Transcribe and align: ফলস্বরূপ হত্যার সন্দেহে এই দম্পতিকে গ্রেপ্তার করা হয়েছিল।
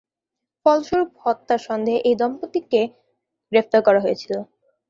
ফলস্বরূপ 0.65 1.09
হত্যার 1.23 1.61
সন্দেহে 1.67 1.99
এই 2.07 2.15
দম্পতিকে 2.21 2.81
গ্রেপ্তার 3.51 3.81
করা 3.87 3.99
হয়েছিল। 4.05 4.33